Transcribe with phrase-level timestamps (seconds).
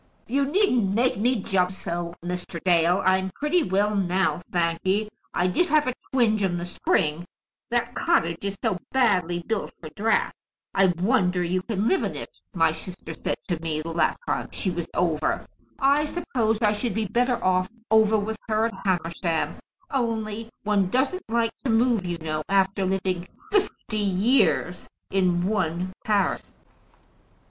[0.25, 2.59] "You needn't make me jump so, Mr.
[2.63, 3.03] Dale.
[3.05, 5.09] I'm pretty well now, thank ye.
[5.31, 7.23] I did have a twinge in the spring,
[7.69, 10.47] that cottage is so badly built for draughts!
[10.73, 14.49] 'I wonder you can live in it,' my sister said to me the last time
[14.51, 15.45] she was over.
[15.77, 19.57] I suppose I should be better off over with her at Hamersham,
[19.91, 26.41] only one doesn't like to move, you know, after living fifty years in one parish."